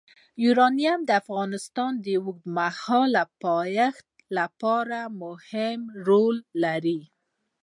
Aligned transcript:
یورانیم 0.43 0.99
د 1.05 1.09
افغانستان 1.21 1.91
د 2.05 2.07
اوږدمهاله 2.21 3.23
پایښت 3.43 4.07
لپاره 4.37 4.99
مهم 5.23 5.79
رول 6.07 6.35
لري. 6.63 7.01